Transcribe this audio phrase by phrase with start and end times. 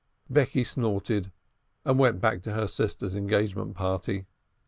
[0.31, 1.31] Becky snorted
[1.85, 4.25] and went back to her sister's engagement party.